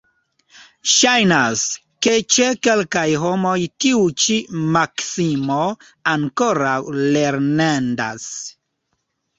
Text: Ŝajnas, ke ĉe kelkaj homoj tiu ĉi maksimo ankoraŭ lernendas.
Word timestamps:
Ŝajnas, 0.91 1.65
ke 2.05 2.13
ĉe 2.35 2.47
kelkaj 2.69 3.05
homoj 3.25 3.55
tiu 3.85 4.01
ĉi 4.25 4.41
maksimo 4.79 5.61
ankoraŭ 6.17 6.77
lernendas. 7.03 8.27